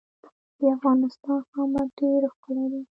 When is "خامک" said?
1.51-1.87